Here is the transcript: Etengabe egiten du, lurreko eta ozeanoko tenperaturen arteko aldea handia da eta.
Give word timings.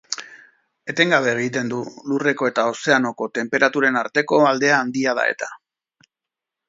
Etengabe 0.93 1.29
egiten 1.33 1.69
du, 1.73 1.81
lurreko 2.13 2.49
eta 2.51 2.65
ozeanoko 2.71 3.29
tenperaturen 3.39 4.01
arteko 4.03 4.41
aldea 4.53 4.77
handia 4.79 5.15
da 5.21 5.31
eta. 5.35 5.51